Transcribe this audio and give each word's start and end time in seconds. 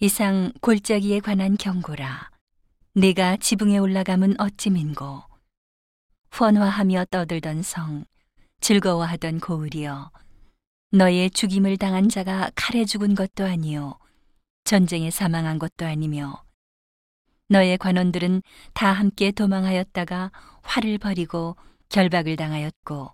이상 0.00 0.52
골짜기에 0.60 1.20
관한 1.20 1.56
경고라. 1.56 2.30
내가 2.94 3.36
지붕에 3.36 3.78
올라감은 3.78 4.40
어찌 4.40 4.70
민고. 4.70 5.22
헌화하며 6.38 7.06
떠들던 7.10 7.62
성, 7.62 8.04
즐거워하던 8.60 9.40
고을이여. 9.40 10.10
너의 10.92 11.30
죽임을 11.30 11.76
당한 11.76 12.08
자가 12.08 12.50
칼에 12.54 12.84
죽은 12.84 13.14
것도 13.14 13.44
아니요. 13.44 13.98
전쟁에 14.64 15.10
사망한 15.10 15.58
것도 15.58 15.86
아니며. 15.86 16.42
너의 17.48 17.78
관원들은 17.78 18.42
다 18.72 18.92
함께 18.92 19.30
도망하였다가 19.30 20.32
활을 20.62 20.98
버리고 20.98 21.56
결박을 21.90 22.36
당하였고. 22.36 23.10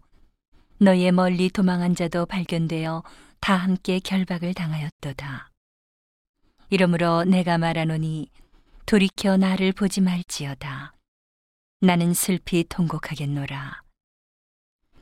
너의 0.78 1.12
멀리 1.12 1.50
도망한 1.50 1.94
자도 1.94 2.26
발견되어 2.26 3.02
다 3.40 3.56
함께 3.56 3.98
결박을 3.98 4.54
당하였도다. 4.54 5.50
이러므로 6.70 7.24
내가 7.24 7.56
말하노니 7.56 8.30
돌이켜 8.84 9.36
나를 9.36 9.72
보지 9.72 10.00
말지어다. 10.02 10.92
나는 11.80 12.12
슬피 12.12 12.64
통곡하겠노라. 12.68 13.82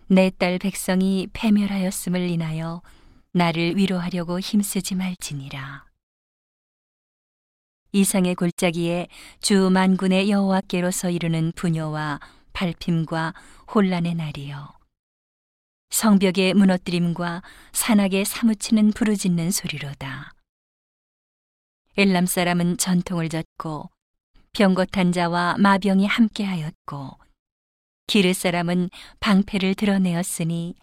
내 0.08 0.30
딸 0.30 0.58
백성이 0.58 1.26
패멸하였음을 1.32 2.20
인하여 2.28 2.82
나를 3.32 3.76
위로하려고 3.76 4.38
힘쓰지 4.38 4.94
말지니라. 4.94 5.86
이상의 7.92 8.36
골짜기에 8.36 9.08
주 9.40 9.70
만군의 9.70 10.30
여호와께로서 10.30 11.10
이르는 11.10 11.52
부녀와 11.56 12.20
발핌과 12.52 13.34
혼란의 13.74 14.14
날이여. 14.14 14.76
성벽의 15.90 16.54
무너뜨림과 16.54 17.42
산악에 17.72 18.24
사무치는 18.24 18.92
부르짖는 18.92 19.50
소리로다. 19.50 20.35
엘람 21.98 22.26
사람은 22.26 22.76
전통을 22.76 23.30
졌고 23.30 23.88
병거탄 24.52 25.12
자와 25.12 25.56
마병이 25.58 26.06
함께하였고 26.06 27.18
기르 28.06 28.34
사람은 28.34 28.90
방패를 29.20 29.74
드러내었으니 29.74 30.74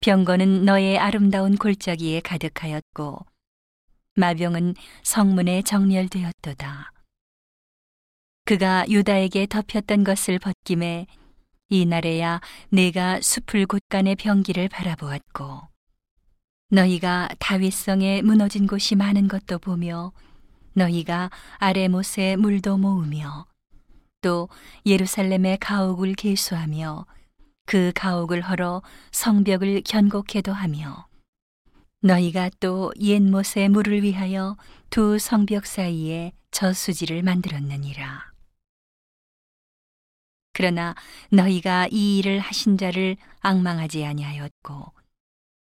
병거는 0.00 0.64
너의 0.64 0.98
아름다운 0.98 1.56
골짜기에 1.56 2.20
가득하였고 2.20 3.26
마병은 4.16 4.74
성문에 5.04 5.62
정렬되었도다. 5.62 6.92
그가 8.44 8.86
유다에게 8.88 9.46
덮였던 9.46 10.02
것을 10.02 10.40
벗김에 10.40 11.06
이날에야 11.68 12.40
내가 12.70 13.20
숲을 13.20 13.66
곳간의 13.66 14.16
병기를 14.16 14.68
바라보았고 14.68 15.77
너희가 16.70 17.30
다윗성에 17.38 18.20
무너진 18.22 18.66
곳이 18.66 18.94
많은 18.94 19.26
것도 19.26 19.58
보며 19.58 20.12
너희가 20.74 21.30
아레못에 21.56 22.36
물도 22.36 22.76
모으며 22.76 23.46
또 24.20 24.48
예루살렘의 24.84 25.58
가옥을 25.58 26.14
계수하며 26.14 27.06
그 27.64 27.92
가옥을 27.94 28.42
헐어 28.42 28.82
성벽을 29.12 29.82
견곡해도 29.84 30.52
하며 30.52 31.06
너희가 32.00 32.50
또 32.60 32.92
옛못의 33.00 33.70
물을 33.70 34.02
위하여 34.02 34.56
두 34.90 35.18
성벽 35.18 35.66
사이에 35.66 36.32
저수지를 36.50 37.22
만들었느니라. 37.22 38.28
그러나 40.52 40.94
너희가 41.30 41.88
이 41.90 42.18
일을 42.18 42.40
하신 42.40 42.76
자를 42.78 43.16
악망하지 43.40 44.04
아니하였고 44.04 44.97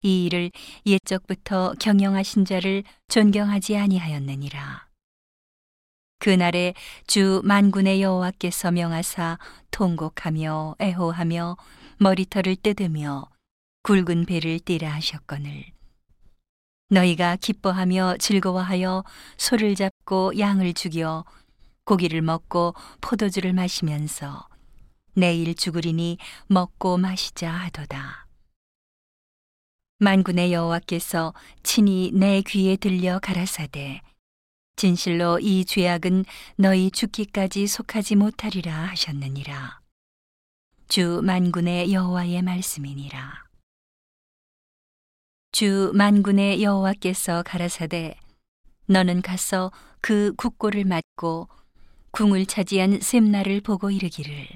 이 0.02 0.24
일을 0.24 0.50
옛적부터 0.84 1.74
경영하신 1.78 2.44
자를 2.44 2.82
존경하지 3.08 3.76
아니하였느니라. 3.76 4.86
그날에 6.18 6.74
주 7.06 7.40
만군의 7.44 8.02
여호와께서 8.02 8.70
명하사 8.70 9.38
통곡하며 9.72 10.76
애호하며 10.80 11.56
머리털을 11.98 12.56
뜯으며 12.56 13.28
굵은 13.82 14.26
배를 14.26 14.60
띠라 14.60 14.88
하셨거늘 14.94 15.64
너희가 16.90 17.36
기뻐하며 17.36 18.18
즐거워하여 18.18 19.02
소를 19.36 19.74
잡고 19.74 20.38
양을 20.38 20.74
죽여 20.74 21.24
고기를 21.84 22.22
먹고 22.22 22.74
포도주를 23.00 23.52
마시면서 23.52 24.46
내일 25.14 25.54
죽으리니 25.54 26.18
먹고 26.46 26.98
마시자 26.98 27.50
하도다. 27.50 28.26
만군의 30.02 30.52
여호와께서 30.52 31.32
친히 31.62 32.10
내 32.12 32.42
귀에 32.42 32.74
들려 32.74 33.20
가라사대 33.20 34.02
진실로 34.74 35.38
이 35.38 35.64
죄악은 35.64 36.24
너희 36.56 36.90
죽기까지 36.90 37.68
속하지 37.68 38.16
못하리라 38.16 38.74
하셨느니라. 38.88 39.80
주 40.88 41.20
만군의 41.22 41.92
여호와의 41.92 42.42
말씀이니라. 42.42 43.44
주 45.52 45.92
만군의 45.94 46.64
여호와께서 46.64 47.44
가라사대 47.44 48.16
너는 48.86 49.22
가서 49.22 49.70
그 50.00 50.34
국고를 50.36 50.84
맞고 50.84 51.48
궁을 52.10 52.46
차지한 52.46 52.98
셈나를 53.02 53.60
보고 53.60 53.92
이르기를 53.92 54.48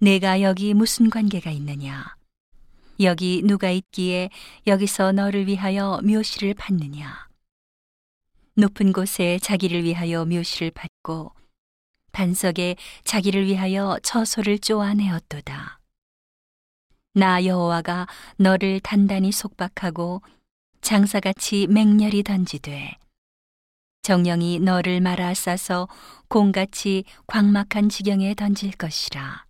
내가 0.00 0.42
여기 0.42 0.74
무슨 0.74 1.08
관계가 1.08 1.50
있느냐? 1.50 2.14
여기 3.00 3.42
누가 3.44 3.70
있기에 3.70 4.30
여기서 4.66 5.12
너를 5.12 5.46
위하여 5.46 6.00
묘시를 6.04 6.54
받느냐? 6.54 7.28
높은 8.54 8.92
곳에 8.92 9.38
자기를 9.42 9.82
위하여 9.82 10.24
묘시를 10.24 10.70
받고 10.70 11.32
반석에 12.12 12.76
자기를 13.02 13.46
위하여 13.46 13.98
처소를 14.02 14.60
쪼아내었도다. 14.60 15.80
나 17.14 17.44
여호와가 17.44 18.06
너를 18.36 18.78
단단히 18.80 19.32
속박하고 19.32 20.22
장사같이 20.80 21.66
맹렬히 21.68 22.22
던지되 22.22 22.96
정령이 24.02 24.60
너를 24.60 25.00
말아 25.00 25.34
싸서 25.34 25.88
공같이 26.28 27.04
광막한 27.26 27.88
지경에 27.88 28.34
던질 28.34 28.72
것이라. 28.72 29.46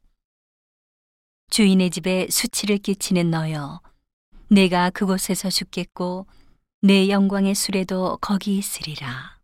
주인의 1.55 1.91
집에 1.91 2.27
수치를 2.31 2.79
끼치는 2.79 3.31
너여, 3.31 3.81
내가 4.49 4.91
그곳에서 4.91 5.51
죽겠고 5.51 6.27
내 6.83 7.09
영광의 7.09 7.55
수레도 7.55 8.19
거기 8.21 8.59
있으리라. 8.59 9.39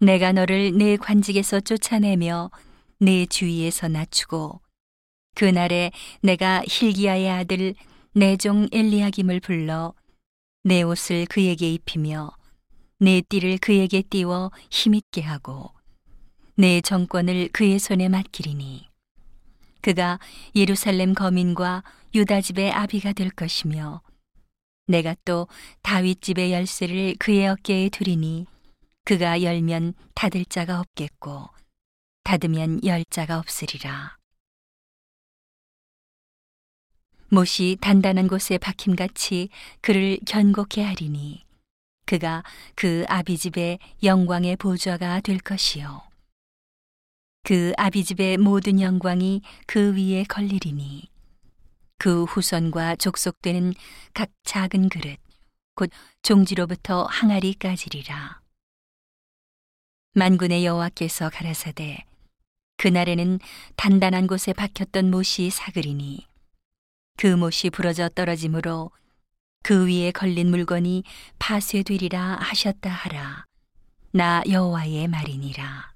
내가 0.00 0.32
너를 0.32 0.76
내 0.76 0.96
관직에서 0.96 1.60
쫓아내며 1.60 2.50
내 2.98 3.26
주위에서 3.26 3.86
낮추고 3.86 4.60
그날에 5.36 5.92
내가 6.20 6.64
힐기야의 6.66 7.30
아들 7.30 7.76
내종 8.14 8.66
엘리야김을 8.72 9.38
불러 9.38 9.94
내 10.64 10.82
옷을 10.82 11.26
그에게 11.26 11.72
입히며 11.74 12.32
내 12.98 13.20
띠를 13.20 13.58
그에게 13.58 14.02
띄워 14.02 14.50
힘있게 14.68 15.22
하고 15.22 15.70
내 16.56 16.80
정권을 16.80 17.50
그의 17.52 17.78
손에 17.78 18.08
맡기리니 18.08 18.87
그가 19.80 20.18
예루살렘 20.54 21.14
거민과 21.14 21.82
유다 22.14 22.40
집의 22.40 22.72
아비가 22.72 23.12
될 23.12 23.30
것이며 23.30 24.02
내가 24.86 25.14
또 25.24 25.46
다윗 25.82 26.22
집의 26.22 26.52
열쇠를 26.52 27.16
그의 27.18 27.48
어깨에 27.48 27.90
두리니 27.90 28.46
그가 29.04 29.42
열면 29.42 29.94
닫을 30.14 30.44
자가 30.46 30.80
없겠고 30.80 31.48
닫으면 32.24 32.84
열 32.84 33.04
자가 33.10 33.38
없으리라. 33.38 34.16
못이 37.30 37.76
단단한 37.80 38.26
곳에 38.26 38.56
박힘같이 38.56 39.50
그를 39.82 40.18
견고케 40.26 40.82
하리니 40.82 41.44
그가 42.06 42.42
그 42.74 43.04
아비 43.06 43.36
집의 43.36 43.78
영광의 44.02 44.56
보좌가 44.56 45.20
될 45.20 45.38
것이요. 45.38 46.07
그 47.42 47.72
아비 47.76 48.04
집의 48.04 48.36
모든 48.36 48.80
영광이 48.80 49.42
그 49.66 49.94
위에 49.94 50.24
걸리리니. 50.24 51.08
그 51.98 52.24
후손과 52.24 52.96
족속되는 52.96 53.74
각 54.14 54.30
작은 54.44 54.88
그릇 54.88 55.18
곧 55.74 55.90
종지로부터 56.22 57.04
항아리 57.04 57.54
까지리라. 57.54 58.40
만군의 60.14 60.64
여호와께서 60.64 61.30
가라사대 61.30 62.04
그날에는 62.78 63.40
단단한 63.76 64.26
곳에 64.26 64.52
박혔던 64.52 65.10
못이 65.10 65.50
사그리니 65.50 66.26
그 67.16 67.26
못이 67.26 67.70
부러져 67.70 68.08
떨어지므로 68.08 68.90
그 69.64 69.86
위에 69.86 70.12
걸린 70.12 70.50
물건이 70.50 71.02
파쇄되리라 71.38 72.38
하셨다 72.40 72.88
하라. 72.88 73.44
나 74.12 74.42
여호와의 74.48 75.08
말이니라 75.08 75.92